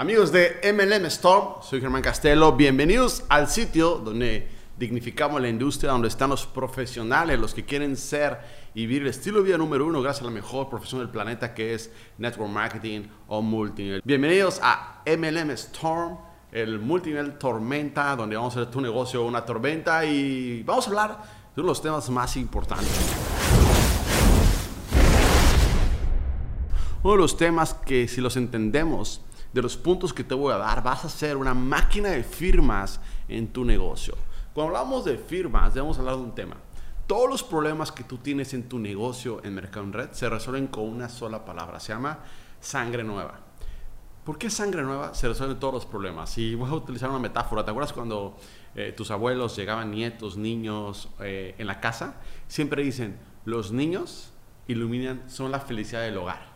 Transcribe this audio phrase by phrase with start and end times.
[0.00, 2.52] Amigos de MLM Storm, soy Germán Castelo.
[2.52, 8.38] Bienvenidos al sitio donde dignificamos la industria, donde están los profesionales, los que quieren ser
[8.72, 11.52] y vivir el estilo de vida número uno gracias a la mejor profesión del planeta
[11.52, 14.00] que es Network Marketing o Multinivel.
[14.02, 16.16] Bienvenidos a MLM Storm,
[16.50, 21.10] el multinivel tormenta, donde vamos a hacer tu negocio una tormenta y vamos a hablar
[21.54, 22.88] de uno de los temas más importantes.
[27.02, 30.58] Uno de los temas que si los entendemos, de los puntos que te voy a
[30.58, 34.14] dar, vas a ser una máquina de firmas en tu negocio.
[34.52, 36.56] Cuando hablamos de firmas, debemos hablar de un tema.
[37.06, 40.68] Todos los problemas que tú tienes en tu negocio en Mercado en Red se resuelven
[40.68, 41.80] con una sola palabra.
[41.80, 42.20] Se llama
[42.60, 43.40] sangre nueva.
[44.24, 45.14] ¿Por qué sangre nueva?
[45.14, 46.38] Se resuelven todos los problemas.
[46.38, 47.64] Y voy a utilizar una metáfora.
[47.64, 48.36] ¿Te acuerdas cuando
[48.76, 52.14] eh, tus abuelos llegaban nietos, niños eh, en la casa?
[52.46, 54.32] Siempre dicen, los niños
[54.68, 56.46] iluminan, son la felicidad del hogar.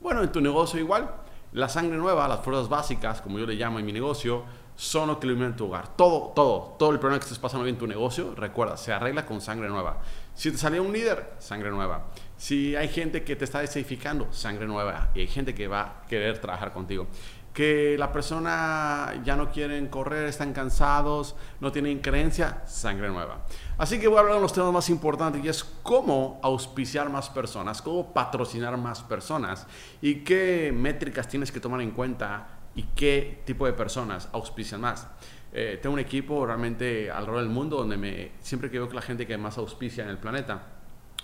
[0.00, 1.12] Bueno, en tu negocio igual
[1.54, 4.44] la sangre nueva, las fuerzas básicas, como yo le llamo en mi negocio,
[4.74, 5.96] son lo que iluminan tu hogar.
[5.96, 9.40] Todo, todo, todo el problema que estés pasando en tu negocio, recuerda, se arregla con
[9.40, 10.00] sangre nueva.
[10.34, 12.06] Si te salió un líder, sangre nueva.
[12.36, 15.10] Si hay gente que te está desedificando, sangre nueva.
[15.14, 17.06] Y hay gente que va a querer trabajar contigo
[17.54, 23.46] que la persona ya no quieren correr, están cansados, no tienen creencia, sangre nueva.
[23.78, 27.30] Así que voy a hablar de los temas más importantes y es cómo auspiciar más
[27.30, 29.68] personas, cómo patrocinar más personas
[30.02, 35.06] y qué métricas tienes que tomar en cuenta y qué tipo de personas auspician más.
[35.52, 39.02] Eh, tengo un equipo realmente alrededor del mundo donde me, siempre que veo que la
[39.02, 40.66] gente que más auspicia en el planeta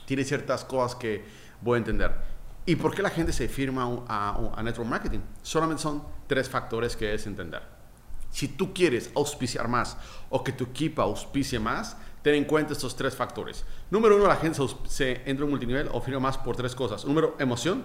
[0.04, 1.24] tiene ciertas cosas que
[1.60, 2.39] voy a entender.
[2.66, 5.20] ¿Y por qué la gente se firma a, Network Marketing?
[5.42, 7.62] Solamente son tres factores que debes entender.
[8.30, 9.96] Si tú quieres auspiciar más
[10.28, 13.64] o que tu equipo auspicie más, ten en cuenta estos tres factores.
[13.90, 17.04] Número uno, la gente se, entra en multinivel o firma más por tres cosas.
[17.04, 17.82] Número, emoción.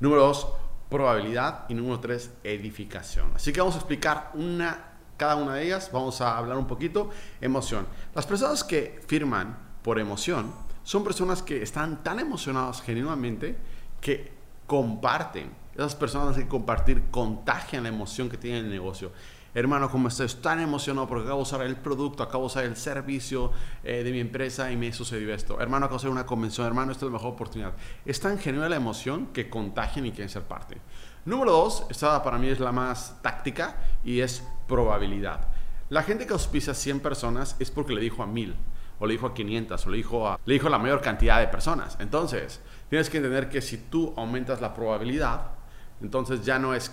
[0.00, 0.48] Número dos,
[0.88, 1.66] probabilidad.
[1.68, 3.32] Y número tres, edificación.
[3.34, 5.90] Así que vamos a explicar una, cada una de ellas.
[5.92, 7.10] Vamos a hablar un poquito.
[7.40, 7.86] Emoción.
[8.14, 13.56] Las personas que firman por emoción son personas que están tan emocionadas genuinamente
[14.00, 14.32] que
[14.68, 15.50] comparten.
[15.74, 19.10] Esas personas que compartir contagian la emoción que tienen en el negocio.
[19.52, 22.76] Hermano, como estoy tan emocionado porque acabo de usar el producto, acabo de usar el
[22.76, 23.50] servicio
[23.82, 25.60] eh, de mi empresa y me sucedió esto.
[25.60, 26.64] Hermano, acabo de hacer una convención.
[26.68, 27.72] Hermano, esta es la mejor oportunidad.
[28.04, 30.80] Es tan genuina la emoción que contagian y quieren ser parte.
[31.24, 35.48] Número dos, esta para mí es la más táctica y es probabilidad.
[35.88, 38.54] La gente que auspicia 100 personas es porque le dijo a 1000
[38.98, 41.48] o le dijo a 500, o le dijo a, le dijo la mayor cantidad de
[41.48, 41.96] personas.
[42.00, 45.52] Entonces, tienes que entender que si tú aumentas la probabilidad,
[46.00, 46.90] entonces ya no es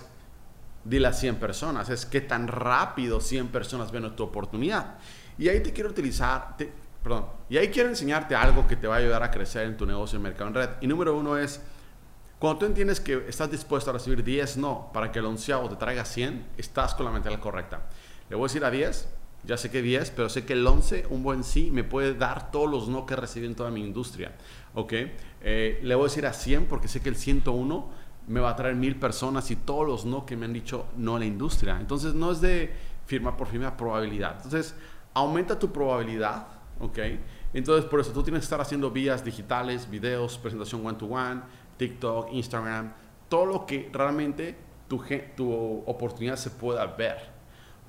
[0.84, 4.96] dile a 100 personas, es qué tan rápido 100 personas ven tu oportunidad.
[5.38, 6.56] Y ahí te quiero utilizar,
[7.02, 9.86] perdón, y ahí quiero enseñarte algo que te va a ayudar a crecer en tu
[9.86, 10.70] negocio en Mercado en Red.
[10.82, 11.62] Y número uno es,
[12.38, 15.78] cuando tú entiendes que estás dispuesto a recibir 10 no para que el onceavo te
[15.78, 17.84] traiga 100, estás con la mentalidad correcta.
[18.30, 19.08] Le voy a decir a 10
[19.46, 22.52] ya sé que 10, pero sé que el 11, un buen sí, me puede dar
[22.52, 24.34] todos los no que recibí en toda mi industria.
[24.74, 24.94] ¿Ok?
[25.42, 27.90] Eh, le voy a decir a 100 porque sé que el 101
[28.28, 31.18] me va a traer mil personas y todos los no que me han dicho no
[31.18, 31.78] a la industria.
[31.80, 32.74] Entonces no es de
[33.06, 34.38] firma por firma, probabilidad.
[34.38, 34.76] Entonces
[35.14, 36.48] aumenta tu probabilidad.
[36.80, 37.00] ¿Ok?
[37.54, 41.42] Entonces por eso tú tienes que estar haciendo vías digitales, videos, presentación one-to-one,
[41.78, 42.94] TikTok, Instagram,
[43.30, 44.56] todo lo que realmente
[44.88, 45.04] tu,
[45.36, 47.33] tu oportunidad se pueda ver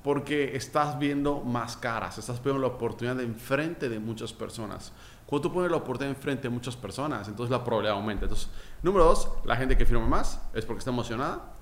[0.05, 4.91] porque estás viendo más caras, estás viendo la oportunidad enfrente de muchas personas.
[5.25, 8.25] Cuando tú pones la oportunidad enfrente de muchas personas, entonces la probabilidad aumenta.
[8.25, 8.47] Entonces,
[8.83, 11.55] número dos, la gente que firma más es porque está emocionada.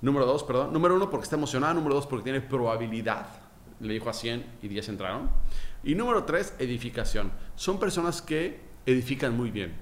[0.00, 0.72] Número dos, perdón.
[0.72, 1.74] Número uno, porque está emocionada.
[1.74, 3.26] Número dos, porque tiene probabilidad.
[3.80, 5.28] Le dijo a 100 y 10 entraron.
[5.82, 7.32] Y número tres, edificación.
[7.56, 9.74] Son personas que edifican muy bien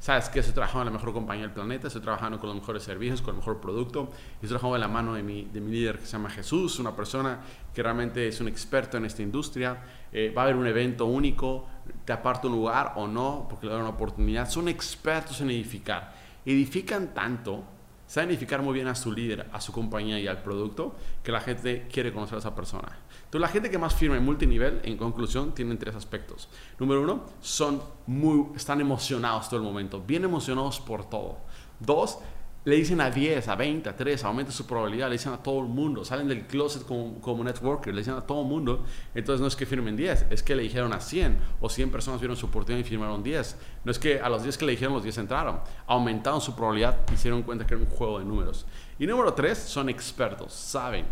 [0.00, 2.82] sabes que estoy trabajando en la mejor compañía del planeta, estoy trabajando con los mejores
[2.82, 5.98] servicios, con el mejor producto, estoy trabajando de la mano de mi, de mi líder
[5.98, 7.40] que se llama Jesús, una persona
[7.74, 11.66] que realmente es un experto en esta industria, eh, va a haber un evento único,
[12.06, 16.14] te aparta un lugar o no, porque le dan una oportunidad, son expertos en edificar,
[16.46, 17.62] edifican tanto
[18.10, 21.40] saben edificar muy bien a su líder, a su compañía y al producto, que la
[21.40, 22.88] gente quiere conocer a esa persona.
[23.24, 26.48] Entonces, la gente que más firma en multinivel, en conclusión, tienen tres aspectos.
[26.80, 31.38] Número uno, son muy, están emocionados todo el momento, bien emocionados por todo.
[31.78, 32.18] Dos,
[32.64, 35.60] le dicen a 10, a 20, a 3, aumenta su probabilidad, le dicen a todo
[35.60, 38.84] el mundo, salen del closet como, como networker, le dicen a todo el mundo,
[39.14, 42.20] entonces no es que firmen 10, es que le dijeron a 100 o 100 personas
[42.20, 43.56] vieron su oportunidad y firmaron 10.
[43.84, 46.98] No es que a los 10 que le dijeron los 10 entraron, aumentaron su probabilidad
[47.22, 48.66] dieron cuenta que era un juego de números.
[48.98, 51.06] Y número 3, son expertos, saben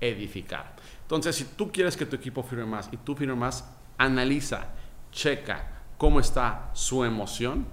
[0.00, 0.74] edificar.
[1.02, 3.64] Entonces, si tú quieres que tu equipo firme más y tú firmes más,
[3.98, 4.68] analiza,
[5.10, 7.66] checa cómo está su emoción,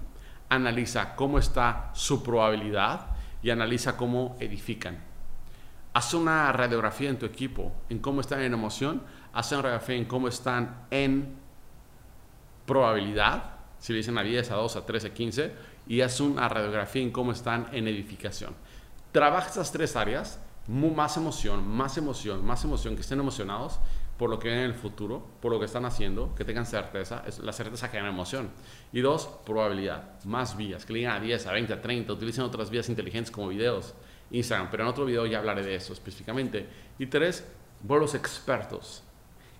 [0.49, 3.07] analiza cómo está su probabilidad
[3.41, 5.07] y analiza cómo edifican.
[5.93, 9.01] haz una radiografía en tu equipo, en cómo están en emoción,
[9.33, 11.35] haz una radiografía en cómo están en
[12.65, 15.53] probabilidad, si le dicen a 10, a 2, a 3, a 15,
[15.87, 18.53] y haz una radiografía en cómo están en edificación.
[19.11, 23.79] Trabaja estas tres áreas, más emoción, más emoción, más emoción, que estén emocionados
[24.19, 27.23] por lo que ven en el futuro, por lo que están haciendo, que tengan certeza,
[27.25, 28.49] es, la certeza genera emoción.
[28.91, 32.43] Y dos, probabilidad, más vías, que le digan a 10, a 20, a 30, utilicen
[32.43, 33.93] otras vías inteligentes como videos,
[34.29, 36.67] Instagram, pero en otro video ya hablaré de eso específicamente.
[36.99, 37.49] Y tres,
[37.81, 39.03] vuelvos expertos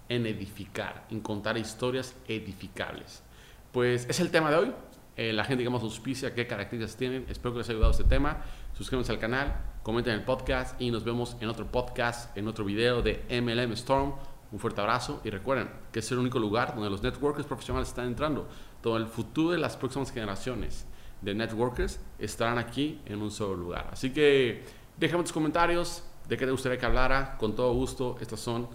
[0.10, 3.24] en edificar, en contar historias edificables.
[3.72, 4.74] Pues es el tema de hoy.
[5.16, 7.26] Eh, la gente que más auspicia, qué características tienen.
[7.30, 8.44] Espero que les haya ayudado este tema.
[8.78, 13.02] Suscríbanse al canal, comenten el podcast y nos vemos en otro podcast, en otro video
[13.02, 14.16] de MLM Storm.
[14.52, 18.06] Un fuerte abrazo y recuerden que es el único lugar donde los networkers profesionales están
[18.06, 18.48] entrando.
[18.82, 20.86] Todo el futuro de las próximas generaciones
[21.22, 23.90] de networkers estarán aquí en un solo lugar.
[23.92, 24.66] Así que
[24.98, 27.38] déjame tus comentarios de qué te gustaría que hablara.
[27.38, 28.68] Con todo gusto, estas son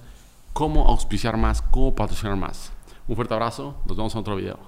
[0.53, 2.73] cómo auspiciar más, cómo patrocinar más.
[3.09, 4.59] Un fuerte abrazo, nos vemos en otro video.